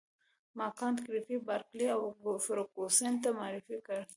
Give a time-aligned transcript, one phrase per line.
[0.57, 2.01] ما کانت ګریفي بارکلي او
[2.45, 3.99] فرګوسن ته معرفي کړ.